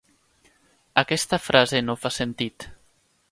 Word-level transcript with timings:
Aquesta 1.01 1.39
frase 1.49 1.83
no 1.91 1.97
fa 2.05 2.13
sentit. 2.17 2.67